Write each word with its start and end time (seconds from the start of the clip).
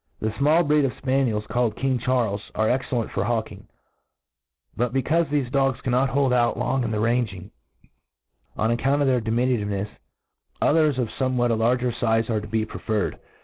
THE 0.19 0.29
fmall 0.29 0.67
breed 0.67 0.83
of 0.83 0.97
Spaniels 0.97 1.45
called 1.45 1.75
King* 1.75 1.99
Charles's, 1.99 2.49
are 2.55 2.67
excellent 2.67 3.11
fpr 3.11 3.23
hawking 3.25 3.59
j 3.59 3.65
but, 4.75 4.93
be 4.93 5.01
r 5.01 5.03
caufc 5.03 5.25
MODERN 5.25 5.27
FAtJLCONRY. 5.27 5.27
fgt 5.27 5.27
Caufe 5.27 5.45
thefe 5.45 5.51
dogs 5.51 5.81
cannot 5.81 6.09
hold 6.09 6.33
out 6.33 6.57
long 6.57 6.83
in 6.83 6.99
ran 6.99 7.27
ging, 7.27 7.51
on 8.57 8.75
accottm 8.75 9.01
of 9.01 9.05
their 9.07 9.21
diminutivcnefs, 9.21 9.95
others 10.59 10.97
of 10.97 11.07
fomewhat 11.19 11.51
a 11.51 11.53
larger 11.53 11.91
fize 11.91 12.31
arc 12.31 12.41
to 12.41 12.47
be 12.49 12.65
preferred. 12.65 13.19